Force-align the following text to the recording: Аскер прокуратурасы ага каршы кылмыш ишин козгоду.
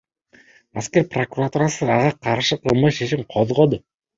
Аскер 0.81 1.05
прокуратурасы 1.17 1.91
ага 1.99 2.09
каршы 2.25 2.61
кылмыш 2.65 3.03
ишин 3.09 3.25
козгоду. 3.37 3.85